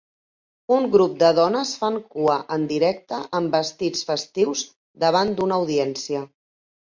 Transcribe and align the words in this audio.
Un 0.75 0.85
grup 0.93 1.11
de 1.23 1.27
dones 1.39 1.73
fan 1.81 1.99
cua 2.15 2.37
en 2.55 2.63
directe 2.71 3.19
amb 3.39 3.53
vestits 3.57 4.03
festius 4.09 4.63
davant 5.05 5.35
d'una 5.41 5.61
audiència. 5.63 6.25